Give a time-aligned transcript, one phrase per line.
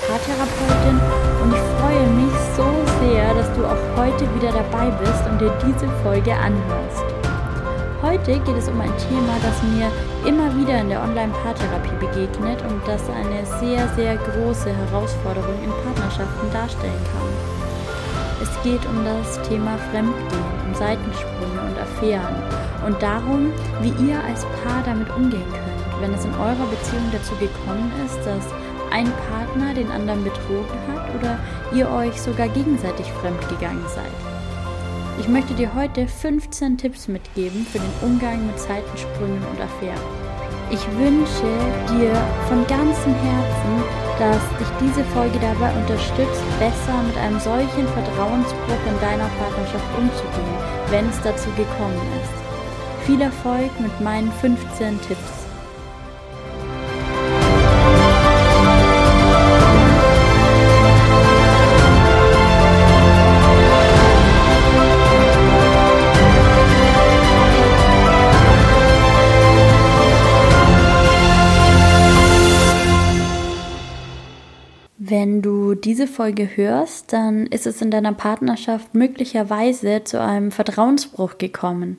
[0.00, 1.00] und Online-Paartherapeutin
[1.42, 2.66] und ich freue mich so
[3.00, 7.04] sehr, dass du auch heute wieder dabei bist und dir diese Folge anhörst.
[8.02, 9.90] Heute geht es um ein Thema, das mir
[10.26, 16.50] immer wieder in der Online-Paartherapie begegnet und das eine sehr, sehr große Herausforderung in Partnerschaften
[16.52, 17.28] darstellen kann.
[18.42, 22.36] Es geht um das Thema Fremdgehen, um Seitensprünge und Affären
[22.86, 27.36] und darum, wie ihr als Paar damit umgehen könnt, wenn es in eurer Beziehung dazu
[27.36, 28.48] gekommen ist, dass
[28.90, 31.38] ein Partner den anderen betrogen hat oder
[31.72, 34.12] ihr euch sogar gegenseitig fremdgegangen seid.
[35.20, 40.00] Ich möchte dir heute 15 Tipps mitgeben für den Umgang mit Seitensprüngen und Affären.
[40.70, 41.50] Ich wünsche
[41.92, 42.14] dir
[42.48, 43.82] von ganzem Herzen,
[44.18, 50.56] dass dich diese Folge dabei unterstützt, besser mit einem solchen Vertrauensbruch in deiner Partnerschaft umzugehen,
[50.90, 53.06] wenn es dazu gekommen ist.
[53.06, 55.39] Viel Erfolg mit meinen 15 Tipps.
[75.84, 81.98] Diese Folge hörst, dann ist es in deiner Partnerschaft möglicherweise zu einem Vertrauensbruch gekommen.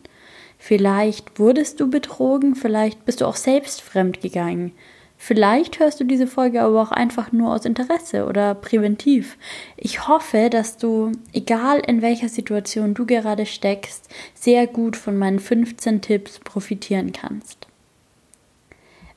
[0.57, 4.73] Vielleicht wurdest du betrogen, vielleicht bist du auch selbst fremd gegangen.
[5.17, 9.37] Vielleicht hörst du diese Folge aber auch einfach nur aus Interesse oder präventiv.
[9.77, 15.39] Ich hoffe, dass du, egal in welcher Situation du gerade steckst, sehr gut von meinen
[15.39, 17.67] 15 Tipps profitieren kannst.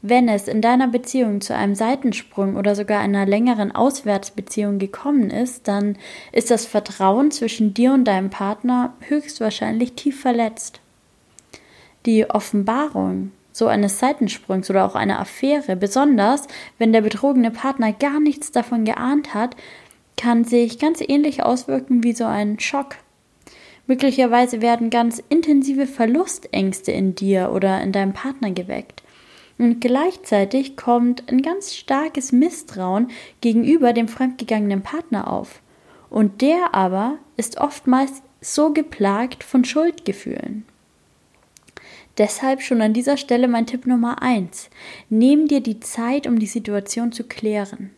[0.07, 5.67] Wenn es in deiner Beziehung zu einem Seitensprung oder sogar einer längeren Auswärtsbeziehung gekommen ist,
[5.67, 5.97] dann
[6.31, 10.81] ist das Vertrauen zwischen dir und deinem Partner höchstwahrscheinlich tief verletzt.
[12.05, 18.21] Die Offenbarung so eines Seitensprungs oder auch einer Affäre, besonders wenn der betrogene Partner gar
[18.21, 19.57] nichts davon geahnt hat,
[20.19, 22.97] kann sich ganz ähnlich auswirken wie so ein Schock.
[23.87, 29.04] Möglicherweise werden ganz intensive Verlustängste in dir oder in deinem Partner geweckt.
[29.59, 33.11] Und gleichzeitig kommt ein ganz starkes Misstrauen
[33.41, 35.61] gegenüber dem fremdgegangenen Partner auf.
[36.11, 40.65] Und der aber ist oftmals so geplagt von Schuldgefühlen.
[42.19, 44.71] Deshalb schon an dieser Stelle mein Tipp Nummer eins:
[45.09, 47.91] Nimm dir die Zeit, um die Situation zu klären.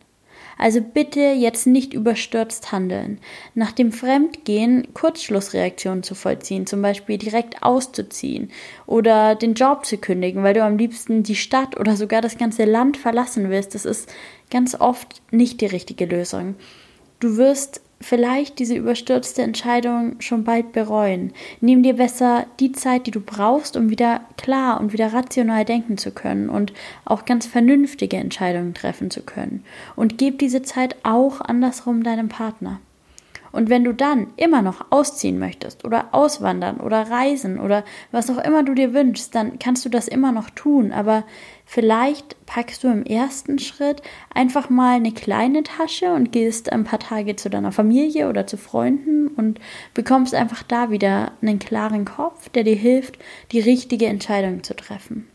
[0.57, 3.19] Also bitte jetzt nicht überstürzt handeln.
[3.53, 8.51] Nach dem Fremdgehen Kurzschlussreaktionen zu vollziehen, zum Beispiel direkt auszuziehen
[8.85, 12.65] oder den Job zu kündigen, weil du am liebsten die Stadt oder sogar das ganze
[12.65, 13.75] Land verlassen willst.
[13.75, 14.11] Das ist
[14.49, 16.55] ganz oft nicht die richtige Lösung.
[17.19, 21.33] Du wirst vielleicht diese überstürzte Entscheidung schon bald bereuen.
[21.61, 25.97] Nimm dir besser die Zeit, die du brauchst, um wieder klar und wieder rational denken
[25.97, 26.73] zu können und
[27.05, 29.63] auch ganz vernünftige Entscheidungen treffen zu können.
[29.95, 32.79] Und gib diese Zeit auch andersrum deinem Partner.
[33.51, 38.37] Und wenn du dann immer noch ausziehen möchtest oder auswandern oder reisen oder was auch
[38.37, 40.91] immer du dir wünschst, dann kannst du das immer noch tun.
[40.91, 41.23] Aber
[41.67, 44.01] vielleicht packst du im ersten Schritt
[44.33, 48.57] einfach mal eine kleine Tasche und gehst ein paar Tage zu deiner Familie oder zu
[48.57, 49.59] Freunden und
[49.93, 53.19] bekommst einfach da wieder einen klaren Kopf, der dir hilft,
[53.51, 55.27] die richtige Entscheidung zu treffen.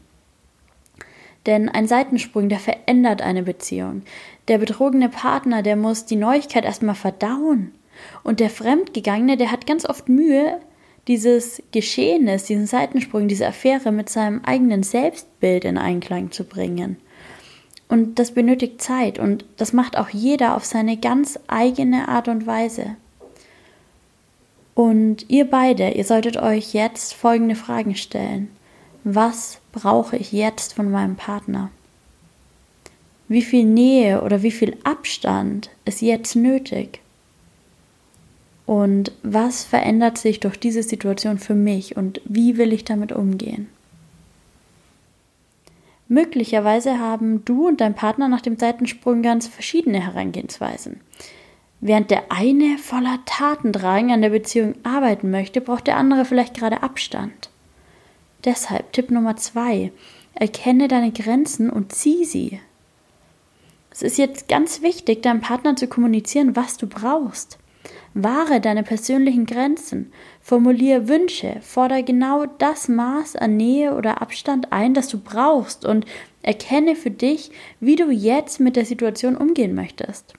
[1.46, 4.02] Denn ein Seitensprung, der verändert eine Beziehung.
[4.48, 7.72] Der betrogene Partner, der muss die Neuigkeit erstmal verdauen.
[8.22, 10.60] Und der Fremdgegangene, der hat ganz oft Mühe,
[11.08, 16.96] dieses Geschehnis, diesen Seitensprung, diese Affäre mit seinem eigenen Selbstbild in Einklang zu bringen.
[17.88, 22.46] Und das benötigt Zeit und das macht auch jeder auf seine ganz eigene Art und
[22.46, 22.96] Weise.
[24.74, 28.48] Und ihr beide, ihr solltet euch jetzt folgende Fragen stellen.
[29.04, 31.70] Was brauche ich jetzt von meinem Partner?
[33.28, 37.00] Wie viel Nähe oder wie viel Abstand ist jetzt nötig?
[38.72, 43.68] Und was verändert sich durch diese Situation für mich und wie will ich damit umgehen?
[46.08, 51.00] Möglicherweise haben du und dein Partner nach dem Seitensprung ganz verschiedene Herangehensweisen.
[51.82, 56.82] Während der eine voller Tatendrang an der Beziehung arbeiten möchte, braucht der andere vielleicht gerade
[56.82, 57.50] Abstand.
[58.46, 59.92] Deshalb Tipp Nummer zwei:
[60.32, 62.58] Erkenne deine Grenzen und zieh sie.
[63.90, 67.58] Es ist jetzt ganz wichtig, deinem Partner zu kommunizieren, was du brauchst.
[68.14, 74.92] Wahre deine persönlichen Grenzen, formuliere Wünsche, fordere genau das Maß an Nähe oder Abstand ein,
[74.92, 76.04] das du brauchst und
[76.42, 77.50] erkenne für dich,
[77.80, 80.34] wie du jetzt mit der Situation umgehen möchtest.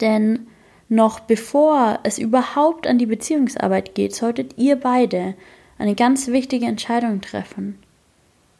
[0.00, 0.46] Denn
[0.88, 5.34] noch bevor es überhaupt an die Beziehungsarbeit geht, solltet ihr beide
[5.78, 7.78] eine ganz wichtige Entscheidung treffen.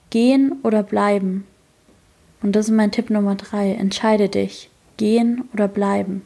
[0.08, 1.46] Gehen oder bleiben.
[2.42, 3.72] Und das ist mein Tipp Nummer drei.
[3.72, 4.70] Entscheide dich.
[4.96, 6.22] Gehen oder bleiben.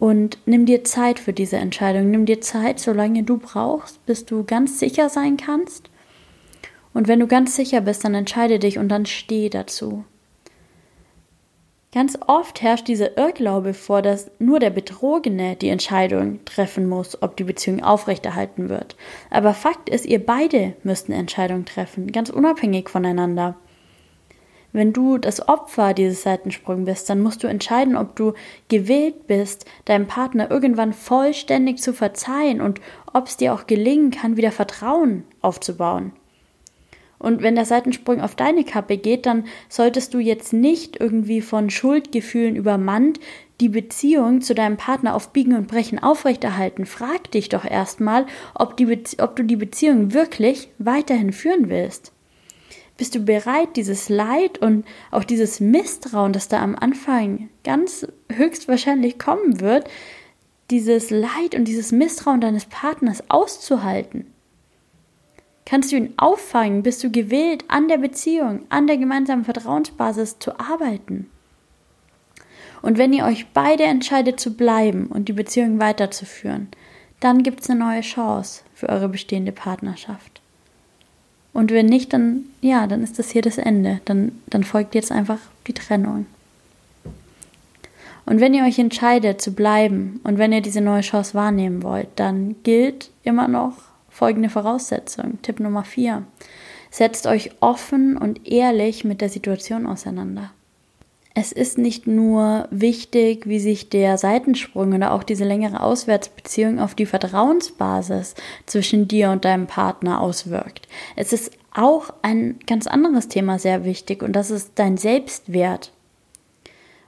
[0.00, 2.10] Und nimm dir Zeit für diese Entscheidung.
[2.10, 5.90] Nimm dir Zeit, solange du brauchst, bis du ganz sicher sein kannst.
[6.94, 10.04] Und wenn du ganz sicher bist, dann entscheide dich und dann steh dazu.
[11.92, 17.36] Ganz oft herrscht dieser Irrglaube vor, dass nur der Betrogene die Entscheidung treffen muss, ob
[17.36, 18.96] die Beziehung aufrechterhalten wird.
[19.28, 23.56] Aber Fakt ist, ihr beide müssten Entscheidungen treffen, ganz unabhängig voneinander.
[24.72, 28.34] Wenn du das Opfer dieses Seitensprungs bist, dann musst du entscheiden, ob du
[28.68, 32.80] gewillt bist, deinem Partner irgendwann vollständig zu verzeihen und
[33.12, 36.12] ob es dir auch gelingen kann, wieder Vertrauen aufzubauen.
[37.18, 41.68] Und wenn der Seitensprung auf deine Kappe geht, dann solltest du jetzt nicht irgendwie von
[41.68, 43.20] Schuldgefühlen übermannt
[43.60, 46.86] die Beziehung zu deinem Partner auf Biegen und Brechen aufrechterhalten.
[46.86, 48.24] Frag dich doch erstmal,
[48.54, 48.76] ob,
[49.18, 52.12] ob du die Beziehung wirklich weiterhin führen willst.
[53.00, 59.18] Bist du bereit, dieses Leid und auch dieses Misstrauen, das da am Anfang ganz höchstwahrscheinlich
[59.18, 59.88] kommen wird,
[60.70, 64.26] dieses Leid und dieses Misstrauen deines Partners auszuhalten?
[65.64, 66.82] Kannst du ihn auffangen?
[66.82, 71.30] Bist du gewillt, an der Beziehung, an der gemeinsamen Vertrauensbasis zu arbeiten?
[72.82, 76.68] Und wenn ihr euch beide entscheidet zu bleiben und die Beziehung weiterzuführen,
[77.20, 80.39] dann gibt es eine neue Chance für eure bestehende Partnerschaft.
[81.52, 84.00] Und wenn nicht, dann, ja, dann ist das hier das Ende.
[84.04, 86.26] Dann, dann folgt jetzt einfach die Trennung.
[88.26, 92.08] Und wenn ihr euch entscheidet zu bleiben und wenn ihr diese neue Chance wahrnehmen wollt,
[92.16, 93.74] dann gilt immer noch
[94.08, 95.38] folgende Voraussetzung.
[95.42, 96.22] Tipp Nummer 4.
[96.90, 100.52] Setzt euch offen und ehrlich mit der Situation auseinander
[101.34, 106.94] es ist nicht nur wichtig, wie sich der Seitensprung oder auch diese längere Auswärtsbeziehung auf
[106.94, 108.34] die Vertrauensbasis
[108.66, 110.88] zwischen dir und deinem Partner auswirkt.
[111.14, 115.92] Es ist auch ein ganz anderes Thema sehr wichtig und das ist dein Selbstwert.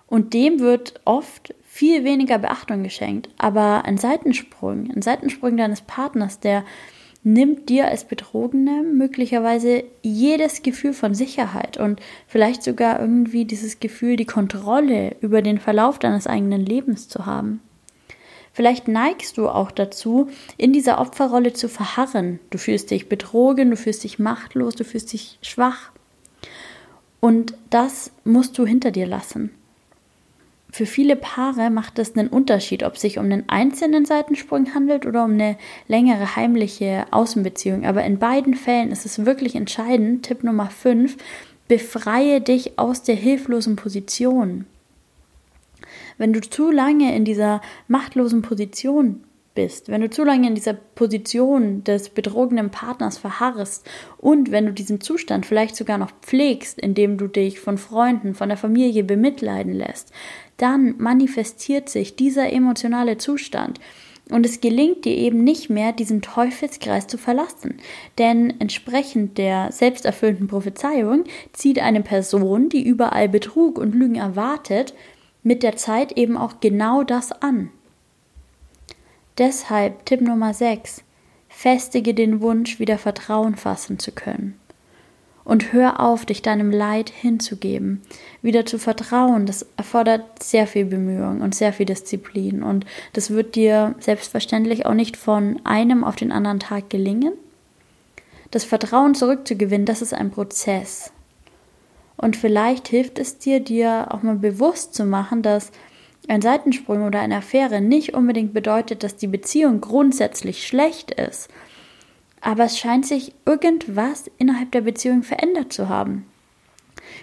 [0.06, 3.30] Und dem wird oft viel weniger Beachtung geschenkt.
[3.38, 6.64] Aber ein Seitensprung, ein Seitensprung deines Partners, der
[7.24, 14.16] nimmt dir als Betrogene möglicherweise jedes Gefühl von Sicherheit und vielleicht sogar irgendwie dieses Gefühl,
[14.16, 17.60] die Kontrolle über den Verlauf deines eigenen Lebens zu haben.
[18.52, 20.28] Vielleicht neigst du auch dazu,
[20.58, 22.38] in dieser Opferrolle zu verharren.
[22.50, 25.90] Du fühlst dich betrogen, du fühlst dich machtlos, du fühlst dich schwach.
[27.20, 29.52] Und das musst du hinter dir lassen.
[30.74, 35.04] Für viele Paare macht es einen Unterschied, ob es sich um einen einzelnen Seitensprung handelt
[35.04, 37.84] oder um eine längere heimliche Außenbeziehung.
[37.84, 40.24] Aber in beiden Fällen ist es wirklich entscheidend.
[40.24, 41.19] Tipp Nummer 5.
[41.69, 44.64] Befreie dich aus der hilflosen Position.
[46.16, 49.24] Wenn du zu lange in dieser machtlosen Position
[49.54, 53.86] bist, wenn du zu lange in dieser Position des betrogenen Partners verharrest
[54.16, 58.48] und wenn du diesen Zustand vielleicht sogar noch pflegst, indem du dich von Freunden, von
[58.48, 60.12] der Familie bemitleiden lässt,
[60.62, 63.81] dann manifestiert sich dieser emotionale Zustand.
[64.31, 67.79] Und es gelingt dir eben nicht mehr, diesen Teufelskreis zu verlassen.
[68.19, 74.94] Denn entsprechend der selbsterfüllenden Prophezeiung zieht eine Person, die überall Betrug und Lügen erwartet,
[75.43, 77.70] mit der Zeit eben auch genau das an.
[79.39, 81.03] Deshalb Tipp Nummer 6.
[81.48, 84.56] Festige den Wunsch, wieder Vertrauen fassen zu können.
[85.44, 88.01] Und hör auf, dich deinem Leid hinzugeben.
[88.43, 92.63] Wieder zu vertrauen, das erfordert sehr viel Bemühung und sehr viel Disziplin.
[92.63, 97.32] Und das wird dir selbstverständlich auch nicht von einem auf den anderen Tag gelingen.
[98.53, 101.11] Das Vertrauen zurückzugewinnen, das ist ein Prozess.
[102.17, 105.72] Und vielleicht hilft es dir, dir auch mal bewusst zu machen, dass
[106.29, 111.49] ein Seitensprung oder eine Affäre nicht unbedingt bedeutet, dass die Beziehung grundsätzlich schlecht ist
[112.43, 116.27] aber es scheint sich irgendwas innerhalb der Beziehung verändert zu haben.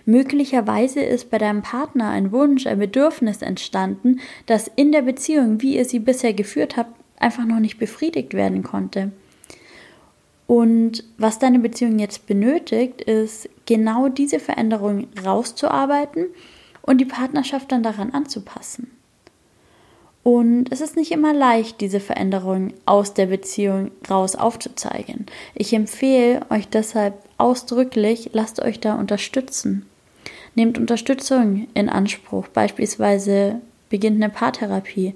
[0.05, 5.77] Möglicherweise ist bei deinem Partner ein Wunsch, ein Bedürfnis entstanden, das in der Beziehung, wie
[5.77, 9.11] ihr sie bisher geführt habt, einfach noch nicht befriedigt werden konnte.
[10.47, 16.25] Und was deine Beziehung jetzt benötigt, ist genau diese Veränderung rauszuarbeiten
[16.81, 18.89] und die Partnerschaft dann daran anzupassen.
[20.23, 25.25] Und es ist nicht immer leicht, diese Veränderung aus der Beziehung raus aufzuzeigen.
[25.55, 29.85] Ich empfehle euch deshalb ausdrücklich, lasst euch da unterstützen.
[30.55, 35.15] Nehmt Unterstützung in Anspruch, beispielsweise beginnt eine Paartherapie.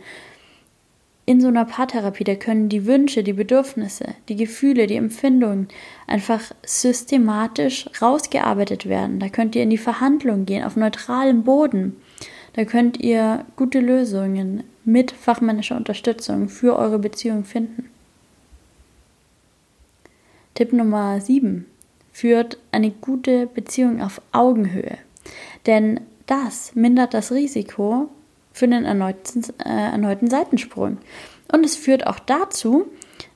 [1.25, 5.69] In so einer Paartherapie, da können die Wünsche, die Bedürfnisse, die Gefühle, die Empfindungen
[6.05, 9.19] einfach systematisch rausgearbeitet werden.
[9.19, 11.95] Da könnt ihr in die Verhandlung gehen, auf neutralem Boden.
[12.53, 17.89] Da könnt ihr gute Lösungen mit fachmännischer Unterstützung für eure Beziehung finden.
[20.53, 21.65] Tipp Nummer 7.
[22.11, 24.99] Führt eine gute Beziehung auf Augenhöhe.
[25.65, 28.09] Denn das mindert das Risiko
[28.51, 30.99] für einen erneuten, äh, erneuten Seitensprung.
[31.51, 32.85] Und es führt auch dazu,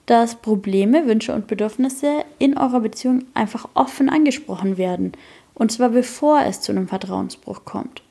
[0.05, 5.13] dass Probleme, Wünsche und Bedürfnisse in eurer Beziehung einfach offen angesprochen werden.
[5.55, 8.03] Und zwar bevor es zu einem Vertrauensbruch kommt.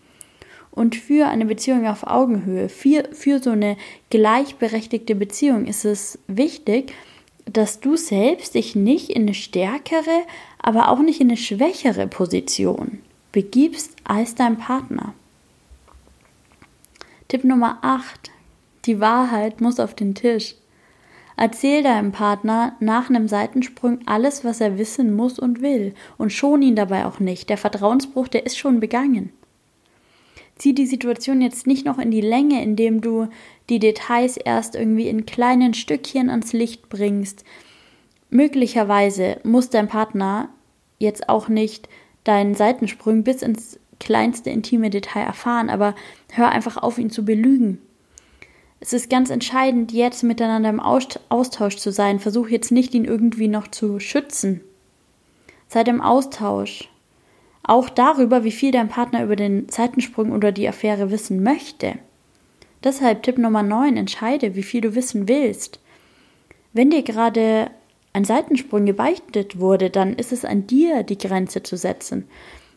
[0.77, 3.79] Und für eine Beziehung auf Augenhöhe, für, für so eine
[4.11, 6.93] gleichberechtigte Beziehung ist es wichtig,
[7.47, 10.25] dass du selbst dich nicht in eine stärkere,
[10.59, 12.99] aber auch nicht in eine schwächere Position
[13.33, 15.15] begibst als dein Partner.
[17.29, 18.31] Tipp Nummer 8.
[18.85, 20.57] Die Wahrheit muss auf den Tisch.
[21.39, 26.61] Erzähl deinem Partner nach einem Seitensprung alles, was er wissen muss und will, und schon
[26.61, 27.49] ihn dabei auch nicht.
[27.49, 29.33] Der Vertrauensbruch, der ist schon begangen.
[30.57, 33.29] Zieh die Situation jetzt nicht noch in die Länge, indem du
[33.69, 37.45] die Details erst irgendwie in kleinen Stückchen ans Licht bringst.
[38.31, 40.49] Möglicherweise muss dein Partner
[40.99, 41.89] jetzt auch nicht
[42.25, 45.95] deinen Seitensprung bis ins kleinste intime Detail erfahren, aber
[46.33, 47.81] hör einfach auf, ihn zu belügen.
[48.81, 52.21] Es ist ganz entscheidend, jetzt miteinander im Austausch zu sein.
[52.21, 54.61] Versuch jetzt nicht, ihn irgendwie noch zu schützen.
[55.69, 56.91] Seid im Austausch.
[57.67, 61.95] Auch darüber, wie viel dein Partner über den Zeitensprung oder die Affäre wissen möchte.
[62.85, 65.81] Deshalb Tipp Nummer 9, entscheide, wie viel du wissen willst.
[66.73, 67.71] Wenn dir gerade
[68.13, 72.29] ein Seitensprung gebeichtet wurde, dann ist es an dir, die Grenze zu setzen.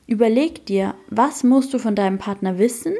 [0.08, 2.96] Überleg dir, was musst du von deinem Partner wissen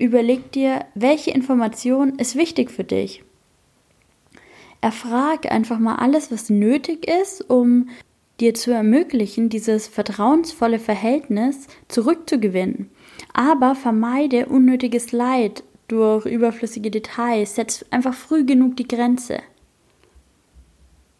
[0.00, 3.22] Überleg dir, welche Information ist wichtig für dich.
[4.80, 7.90] Erfrag einfach mal alles, was nötig ist, um
[8.40, 12.90] dir zu ermöglichen, dieses vertrauensvolle Verhältnis zurückzugewinnen.
[13.32, 17.54] Aber vermeide unnötiges Leid durch überflüssige Details.
[17.54, 19.40] Setz einfach früh genug die Grenze.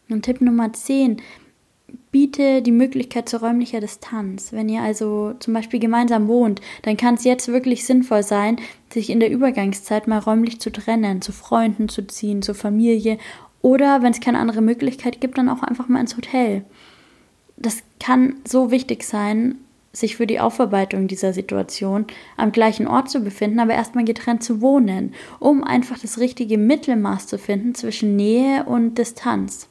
[0.09, 1.21] Und Tipp Nummer 10
[2.11, 4.53] biete die Möglichkeit zur räumlicher Distanz.
[4.53, 8.57] Wenn ihr also zum Beispiel gemeinsam wohnt, dann kann es jetzt wirklich sinnvoll sein,
[8.93, 13.19] sich in der Übergangszeit mal räumlich zu trennen, zu Freunden zu ziehen, zur Familie
[13.62, 16.65] oder wenn es keine andere Möglichkeit gibt, dann auch einfach mal ins Hotel.
[17.61, 19.57] Das kann so wichtig sein,
[19.93, 24.61] sich für die Aufarbeitung dieser Situation am gleichen Ort zu befinden, aber erstmal getrennt zu
[24.61, 29.69] wohnen, um einfach das richtige Mittelmaß zu finden zwischen Nähe und Distanz.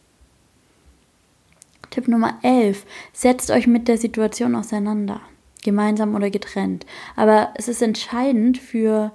[1.90, 2.86] Tipp Nummer 11.
[3.14, 5.22] Setzt euch mit der Situation auseinander.
[5.64, 6.86] Gemeinsam oder getrennt.
[7.16, 9.12] Aber es ist entscheidend für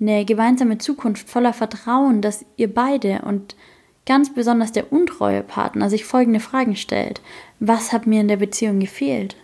[0.00, 3.56] eine gemeinsame Zukunft voller Vertrauen, dass ihr beide und
[4.06, 7.20] ganz besonders der untreue Partner sich folgende Fragen stellt.
[7.60, 9.36] Was hat mir in der Beziehung gefehlt?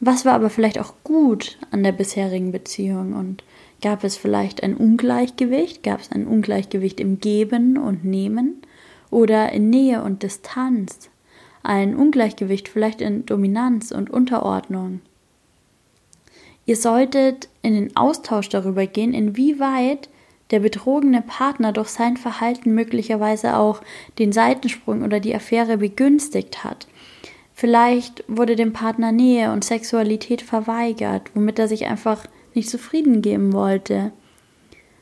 [0.00, 3.14] Was war aber vielleicht auch gut an der bisherigen Beziehung?
[3.14, 3.44] Und
[3.82, 5.82] gab es vielleicht ein Ungleichgewicht?
[5.82, 8.62] Gab es ein Ungleichgewicht im Geben und Nehmen?
[9.10, 11.10] Oder in Nähe und Distanz?
[11.66, 15.00] ein Ungleichgewicht, vielleicht in Dominanz und Unterordnung.
[16.64, 20.08] Ihr solltet in den Austausch darüber gehen, inwieweit
[20.50, 23.80] der betrogene Partner durch sein Verhalten möglicherweise auch
[24.18, 26.86] den Seitensprung oder die Affäre begünstigt hat.
[27.52, 33.52] Vielleicht wurde dem Partner Nähe und Sexualität verweigert, womit er sich einfach nicht zufrieden geben
[33.52, 34.12] wollte.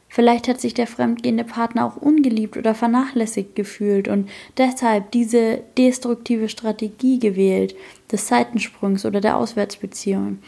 [0.08, 6.48] Vielleicht hat sich der fremdgehende Partner auch ungeliebt oder vernachlässigt gefühlt und deshalb diese destruktive
[6.48, 7.74] Strategie gewählt,
[8.12, 10.38] des Seitensprungs oder der Auswärtsbeziehung.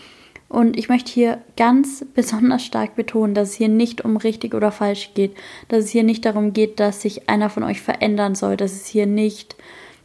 [0.49, 4.71] Und ich möchte hier ganz besonders stark betonen, dass es hier nicht um richtig oder
[4.71, 5.35] falsch geht,
[5.69, 8.87] dass es hier nicht darum geht, dass sich einer von euch verändern soll, dass es
[8.87, 9.57] hier nicht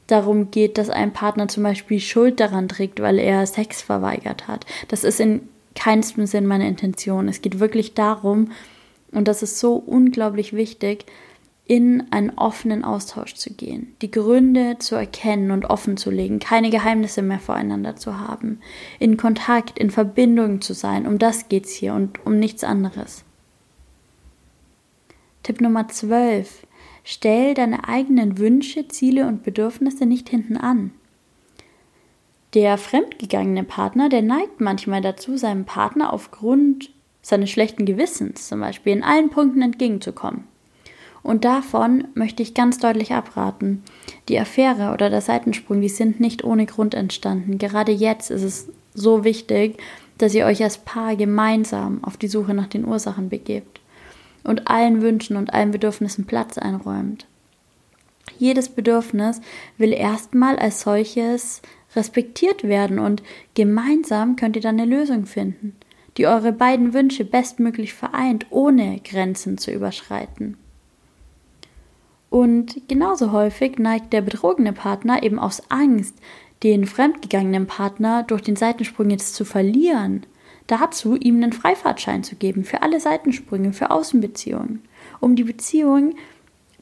[0.08, 4.66] darum geht, dass ein Partner zum Beispiel Schuld daran trägt, weil er Sex verweigert hat.
[4.88, 7.28] Das ist in keinstem Sinn meine Intention.
[7.28, 8.52] Es geht wirklich darum,
[9.12, 11.06] und das ist so unglaublich wichtig,
[11.72, 16.70] in einen offenen Austausch zu gehen, die Gründe zu erkennen und offen zu legen, keine
[16.70, 18.60] Geheimnisse mehr voreinander zu haben,
[19.00, 21.08] in Kontakt, in Verbindung zu sein.
[21.08, 23.24] Um das geht es hier und um nichts anderes.
[25.44, 26.68] Tipp Nummer 12.
[27.06, 30.92] Stell deine eigenen Wünsche, Ziele und Bedürfnisse nicht hinten an.
[32.54, 38.92] Der fremdgegangene Partner, der neigt manchmal dazu, seinem Partner aufgrund seines schlechten Gewissens zum Beispiel
[38.92, 40.52] in allen Punkten entgegenzukommen.
[41.24, 43.84] Und davon möchte ich ganz deutlich abraten.
[44.28, 47.58] Die Affäre oder der Seitensprung, die sind nicht ohne Grund entstanden.
[47.58, 49.78] Gerade jetzt ist es so wichtig,
[50.18, 53.80] dass ihr euch als Paar gemeinsam auf die Suche nach den Ursachen begebt
[54.44, 57.28] und allen Wünschen und allen Bedürfnissen Platz einräumt.
[58.38, 59.42] Jedes Bedürfnis
[59.78, 61.62] will erstmal als solches
[61.96, 63.22] respektiert werden und
[63.54, 65.76] gemeinsam könnt ihr dann eine Lösung finden
[66.18, 70.58] die eure beiden Wünsche bestmöglich vereint, ohne Grenzen zu überschreiten.
[72.32, 76.16] Und genauso häufig neigt der betrogene Partner eben aus Angst,
[76.64, 80.26] den fremdgegangenen Partner durch den Seitensprung jetzt zu verlieren,
[80.66, 84.82] dazu ihm einen Freifahrtschein zu geben für alle Seitensprünge, für Außenbeziehungen,
[85.20, 86.16] um die Beziehung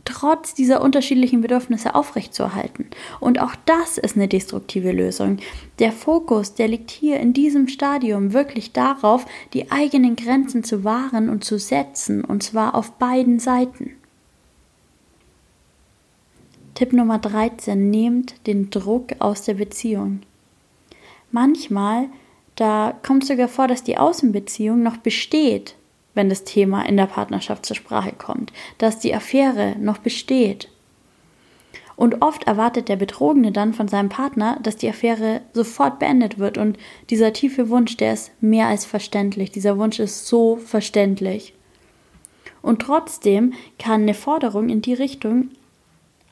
[0.06, 2.86] trotz dieser unterschiedlichen Bedürfnisse aufrechtzuerhalten.
[3.20, 5.38] Und auch das ist eine destruktive Lösung.
[5.80, 11.28] Der Fokus, der liegt hier in diesem Stadium wirklich darauf, die eigenen Grenzen zu wahren
[11.28, 13.96] und zu setzen, und zwar auf beiden Seiten.
[16.80, 17.90] Tipp Nummer 13.
[17.90, 20.22] Nehmt den Druck aus der Beziehung.
[21.30, 22.06] Manchmal,
[22.56, 25.76] da kommt sogar vor, dass die Außenbeziehung noch besteht,
[26.14, 30.70] wenn das Thema in der Partnerschaft zur Sprache kommt, dass die Affäre noch besteht.
[31.98, 36.58] Und oft erwartet der Betrogene dann von seinem Partner, dass die Affäre sofort beendet wird.
[36.58, 36.78] Und
[37.10, 39.52] dieser tiefe Wunsch, der ist mehr als verständlich.
[39.52, 41.54] Dieser Wunsch ist so verständlich.
[42.62, 45.50] Und trotzdem kann eine Forderung in die Richtung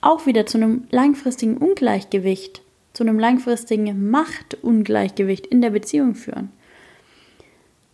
[0.02, 2.62] auch wieder zu einem langfristigen Ungleichgewicht,
[2.94, 6.52] zu einem langfristigen Machtungleichgewicht in der Beziehung führen.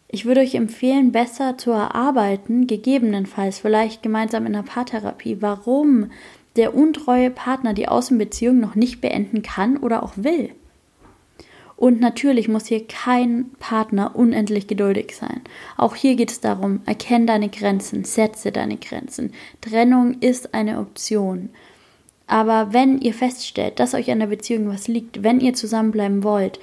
[0.07, 6.11] Ich würde euch empfehlen, besser zu erarbeiten, gegebenenfalls vielleicht gemeinsam in der Paartherapie, warum
[6.55, 10.51] der untreue Partner die Außenbeziehung noch nicht beenden kann oder auch will.
[11.75, 15.41] Und natürlich muss hier kein Partner unendlich geduldig sein.
[15.75, 19.33] Auch hier geht es darum, erkenne deine Grenzen, setze deine Grenzen.
[19.61, 21.49] Trennung ist eine Option.
[22.27, 26.59] Aber wenn ihr feststellt, dass euch an der Beziehung was liegt, wenn ihr zusammenbleiben wollt,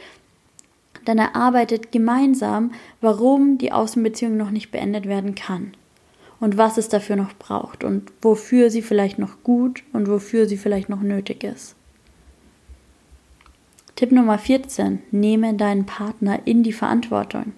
[1.05, 5.75] dann erarbeitet gemeinsam, warum die Außenbeziehung noch nicht beendet werden kann
[6.41, 10.57] und was es dafür noch braucht und wofür sie vielleicht noch gut und wofür sie
[10.57, 11.75] vielleicht noch nötig ist.
[13.97, 15.03] Tipp Nummer 14.
[15.11, 17.53] Nehme deinen Partner in die Verantwortung.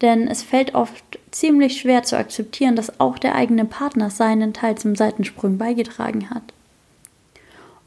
[0.00, 4.76] Denn es fällt oft ziemlich schwer zu akzeptieren, dass auch der eigene Partner seinen Teil
[4.76, 6.42] zum Seitensprung beigetragen hat.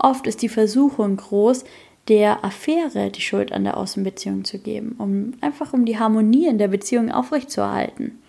[0.04, 1.64] Oft ist die Versuchung groß,
[2.08, 6.58] der Affäre die Schuld an der Außenbeziehung zu geben, um einfach um die Harmonie in
[6.58, 8.20] der Beziehung aufrechtzuerhalten.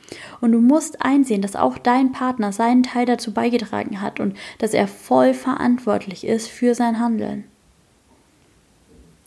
[0.42, 4.74] Und du musst einsehen, dass auch dein Partner seinen Teil dazu beigetragen hat und dass
[4.74, 7.44] er voll verantwortlich ist für sein Handeln.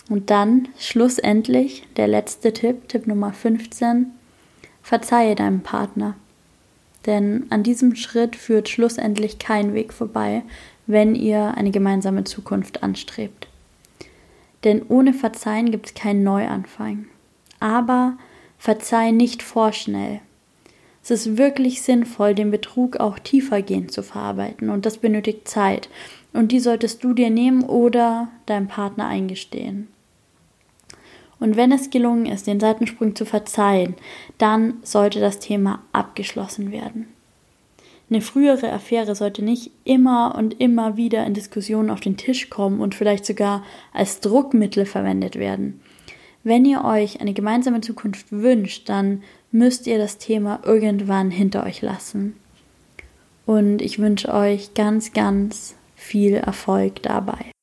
[0.07, 4.11] Und dann schlussendlich der letzte Tipp, Tipp Nummer 15,
[4.83, 6.15] verzeihe deinem Partner.
[7.07, 10.43] Denn an diesem Schritt führt schlussendlich kein Weg vorbei,
[10.87, 13.47] wenn ihr eine gemeinsame Zukunft anstrebt.
[14.63, 17.05] Denn ohne Verzeihen gibt es keinen Neuanfang.
[17.59, 18.17] Aber
[18.57, 20.21] verzeih nicht vorschnell.
[21.03, 25.87] Es ist wirklich sinnvoll, den Betrug auch tiefergehend zu verarbeiten und das benötigt Zeit.
[26.33, 29.87] Und die solltest du dir nehmen oder deinem Partner eingestehen.
[31.39, 33.93] Und wenn es gelungen ist, den Seitensprung zu verzeihen,
[34.37, 37.07] dann sollte das Thema abgeschlossen werden.
[38.09, 42.79] Eine frühere Affäre sollte nicht immer und immer wieder in Diskussionen auf den Tisch kommen
[42.79, 43.63] und vielleicht sogar
[43.93, 45.81] als Druckmittel verwendet werden.
[46.43, 51.81] Wenn ihr euch eine gemeinsame Zukunft wünscht, dann müsst ihr das Thema irgendwann hinter euch
[51.81, 52.35] lassen.
[53.47, 57.54] Und ich wünsche euch ganz, ganz viel Erfolg dabei.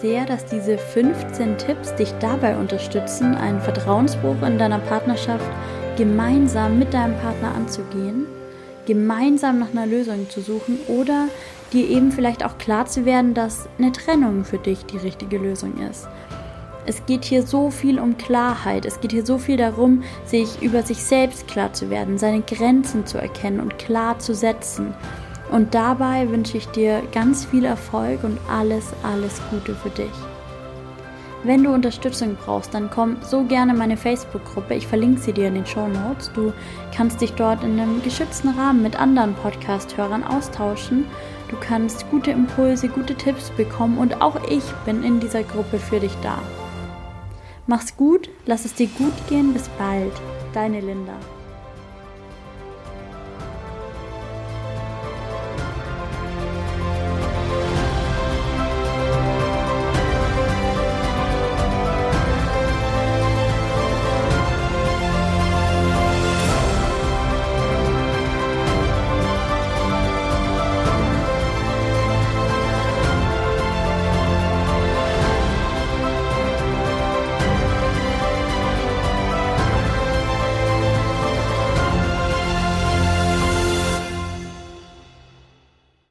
[0.00, 5.44] Sehr, dass diese 15 Tipps dich dabei unterstützen, einen Vertrauensbruch in deiner Partnerschaft
[5.96, 8.26] gemeinsam mit deinem Partner anzugehen,
[8.86, 11.28] gemeinsam nach einer Lösung zu suchen oder
[11.72, 15.74] dir eben vielleicht auch klar zu werden, dass eine Trennung für dich die richtige Lösung
[15.90, 16.08] ist.
[16.86, 18.86] Es geht hier so viel um Klarheit.
[18.86, 23.06] Es geht hier so viel darum, sich über sich selbst klar zu werden, seine Grenzen
[23.06, 24.94] zu erkennen und klar zu setzen.
[25.50, 30.12] Und dabei wünsche ich dir ganz viel Erfolg und alles, alles Gute für dich.
[31.42, 34.74] Wenn du Unterstützung brauchst, dann komm so gerne in meine Facebook-Gruppe.
[34.74, 36.30] Ich verlinke sie dir in den Show Notes.
[36.34, 36.52] Du
[36.94, 41.06] kannst dich dort in einem geschützten Rahmen mit anderen Podcast-Hörern austauschen.
[41.48, 45.98] Du kannst gute Impulse, gute Tipps bekommen und auch ich bin in dieser Gruppe für
[45.98, 46.38] dich da.
[47.66, 49.54] Mach's gut, lass es dir gut gehen.
[49.54, 50.12] Bis bald.
[50.52, 51.14] Deine Linda.